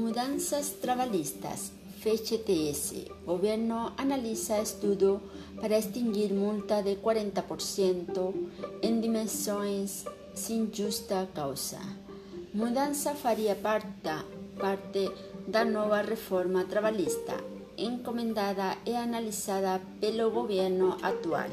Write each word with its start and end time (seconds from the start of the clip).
Mudanças 0.00 0.80
trabalhistas. 0.80 1.72
FGTS. 2.00 3.12
Gobierno 3.26 3.92
analiza 3.98 4.56
estudo 4.58 5.20
para 5.60 5.76
extinguir 5.76 6.32
multa 6.32 6.82
de 6.82 6.96
40% 6.96 8.34
em 8.80 8.98
dimensões 8.98 10.06
sem 10.34 10.70
justa 10.72 11.28
causa. 11.34 11.80
Mudança 12.54 13.14
faria 13.14 13.54
parte, 13.54 14.16
parte 14.58 15.12
da 15.46 15.66
nova 15.66 16.00
reforma 16.00 16.64
trabalhista, 16.64 17.36
encomendada 17.76 18.78
e 18.86 18.96
analisada 18.96 19.82
pelo 20.00 20.30
governo 20.30 20.96
atual. 21.02 21.50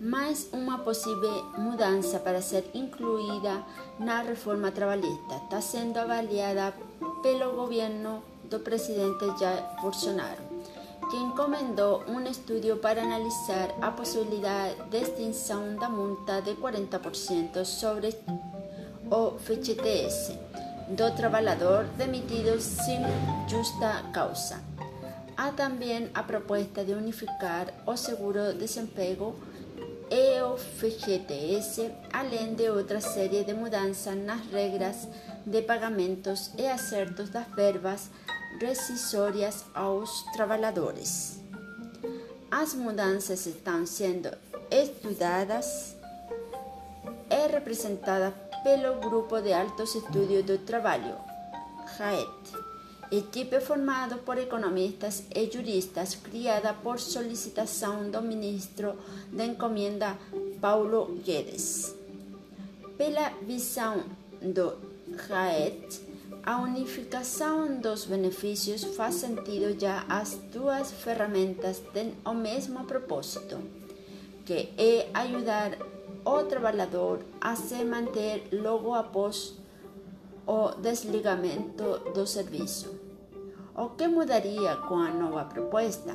Mais 0.00 0.48
uma 0.54 0.78
possível 0.78 1.44
mudança 1.58 2.18
para 2.18 2.40
ser 2.40 2.64
incluída 2.72 3.62
na 3.98 4.22
reforma 4.22 4.72
trabalhista 4.72 5.34
está 5.44 5.60
sendo 5.60 5.98
avaliada 5.98 6.72
pelo 7.22 7.52
governo 7.54 8.22
do 8.44 8.60
presidente 8.60 9.26
Jair 9.38 9.62
Bolsonaro, 9.82 10.42
que 11.10 11.16
encomendou 11.16 12.02
um 12.08 12.20
estudo 12.26 12.76
para 12.78 13.02
analisar 13.02 13.74
a 13.80 13.90
possibilidade 13.90 14.76
de 14.90 14.98
extinção 14.98 15.76
da 15.76 15.88
multa 15.88 16.40
de 16.40 16.54
40% 16.54 17.64
sobre 17.64 18.16
o 19.10 19.38
FGTS 19.38 20.38
do 20.88 21.10
trabalhador 21.14 21.84
demitido 21.96 22.60
sem 22.60 23.00
justa 23.48 24.02
causa. 24.12 24.60
Há 25.36 25.52
também 25.52 26.10
a 26.14 26.22
proposta 26.22 26.84
de 26.84 26.92
unificar 26.92 27.72
o 27.86 27.96
seguro-desemprego 27.96 29.34
e 30.10 30.42
o 30.42 30.56
FGTS, 30.56 31.90
além 32.12 32.54
de 32.54 32.68
outra 32.68 33.00
série 33.00 33.44
de 33.44 33.54
mudanças 33.54 34.16
nas 34.16 34.44
regras 34.50 35.08
de 35.46 35.62
pagamentos 35.62 36.50
e 36.58 36.66
acertos 36.66 37.30
das 37.30 37.46
verbas 37.54 38.10
rescisórias 38.60 39.64
aos 39.72 40.24
trabalhadores. 40.32 41.40
As 42.50 42.74
mudanças 42.74 43.46
estão 43.46 43.86
sendo 43.86 44.36
estudadas 44.70 45.96
e 47.30 47.46
representadas 47.46 48.34
pelo 48.64 48.98
Grupo 49.00 49.40
de 49.40 49.52
Altos 49.52 49.94
Estudios 49.94 50.44
do 50.44 50.58
Trabalho, 50.58 51.16
GAET, 51.96 52.59
equipe 53.10 53.60
formado 53.60 54.18
por 54.18 54.38
economistas 54.38 55.24
e 55.34 55.50
juristas 55.50 56.14
criada 56.14 56.72
por 56.72 57.00
solicitação 57.00 58.10
do 58.10 58.22
ministro 58.22 58.94
da 59.32 59.44
Encomenda 59.44 60.16
Paulo 60.60 61.18
Guedes. 61.24 61.94
Pela 62.96 63.30
visão 63.42 64.04
do 64.40 64.74
GAET, 65.28 66.00
a 66.44 66.58
unificação 66.58 67.80
dos 67.80 68.04
benefícios 68.04 68.84
faz 68.96 69.16
sentido 69.16 69.78
já 69.78 70.04
as 70.08 70.36
duas 70.52 70.92
ferramentas 70.92 71.82
têm 71.92 72.14
o 72.24 72.32
mesmo 72.32 72.84
propósito, 72.84 73.58
que 74.46 74.68
é 74.78 75.08
ajudar 75.12 75.76
o 76.24 76.42
trabalhador 76.44 77.20
a 77.40 77.56
se 77.56 77.84
manter 77.84 78.48
logo 78.52 78.94
após 78.94 79.59
o 80.46 80.70
desligamento 80.80 81.98
do 82.12 82.26
serviço. 82.26 82.98
O 83.76 83.90
que 83.90 84.06
mudaria 84.08 84.76
com 84.76 84.96
a 84.96 85.10
nova 85.10 85.44
proposta? 85.44 86.14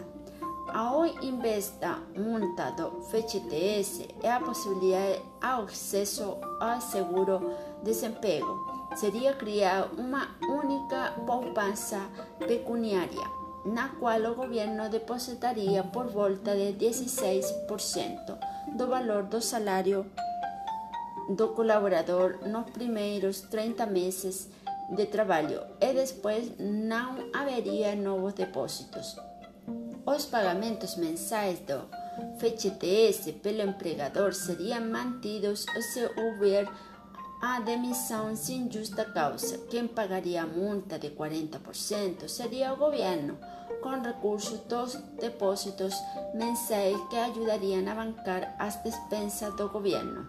Ao 0.73 1.05
invés 1.05 1.73
da 1.79 1.99
multa 2.17 2.71
do 2.71 3.01
FGTS, 3.03 4.07
é 4.21 4.31
a 4.31 4.39
possibilidade 4.39 5.19
de 5.19 5.25
acesso 5.41 6.37
ao 6.59 6.81
seguro-desemprego 6.81 8.75
seria 8.95 9.33
criar 9.33 9.89
uma 9.97 10.35
única 10.41 11.13
poupança 11.25 11.99
pecuniária, 12.39 13.27
na 13.65 13.89
qual 13.89 14.19
o 14.21 14.35
governo 14.35 14.89
depositaria 14.89 15.83
por 15.83 16.07
volta 16.07 16.55
de 16.55 16.73
16% 16.73 18.37
do 18.75 18.87
valor 18.87 19.23
do 19.23 19.41
salário 19.41 20.05
do 21.29 21.49
colaborador 21.49 22.47
nos 22.47 22.69
primeiros 22.71 23.41
30 23.41 23.85
meses 23.85 24.49
de 24.89 25.05
trabalho 25.07 25.61
e 25.81 25.93
depois 25.93 26.51
não 26.59 27.29
haveria 27.33 27.95
novos 27.95 28.33
depósitos. 28.33 29.15
Os 30.05 30.25
pagamentos 30.25 30.95
mensais 30.97 31.59
do 31.59 31.81
FGTS 32.39 33.33
pelo 33.33 33.63
empregador 33.63 34.33
seriam 34.33 34.81
mantidos 34.81 35.65
se 35.93 36.05
houver 36.15 36.69
a 37.41 37.59
demissão 37.59 38.35
sem 38.35 38.71
justa 38.71 39.05
causa. 39.05 39.57
Quem 39.69 39.87
pagaria 39.87 40.43
a 40.43 40.47
multa 40.47 40.97
de 40.99 41.09
40% 41.09 42.27
seria 42.27 42.73
o 42.73 42.77
governo, 42.77 43.37
com 43.81 44.01
recursos 44.01 44.59
dos 44.61 44.95
depósitos 45.19 45.93
mensais 46.33 46.97
que 47.09 47.17
ajudariam 47.17 47.87
a 47.87 47.95
bancar 47.95 48.55
as 48.59 48.81
despesas 48.83 49.55
do 49.55 49.69
governo. 49.69 50.27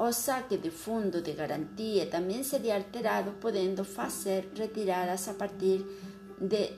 O 0.00 0.12
saque 0.12 0.56
de 0.56 0.70
fundo 0.70 1.20
de 1.20 1.32
garantia 1.32 2.06
também 2.06 2.42
seria 2.42 2.76
alterado, 2.76 3.32
podendo 3.32 3.84
fazer 3.84 4.50
retiradas 4.56 5.28
a 5.28 5.34
partir 5.34 5.84
de 6.40 6.72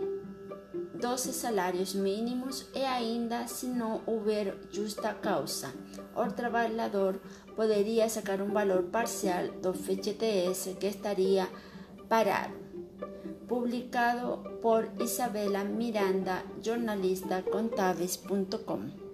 12 1.00 1.32
salários 1.32 1.94
mínimos 1.94 2.66
e 2.75 2.84
ainda 2.84 3.47
se 3.47 3.66
não 3.66 4.03
houver 4.06 4.59
justa 4.72 5.15
causa. 5.15 5.72
O 6.16 6.32
trabalhador 6.32 7.21
poderia 7.55 8.09
sacar 8.09 8.43
um 8.43 8.53
valor 8.53 8.82
parcial 8.91 9.47
do 9.62 9.72
FGTS 9.72 10.75
que 10.81 10.88
estaria 10.88 11.49
parado. 12.09 12.55
Publicado 13.47 14.59
por 14.61 14.88
Isabela 15.00 15.62
Miranda, 15.62 16.43
jornalista 16.61 17.41
contábeis.com. 17.43 19.12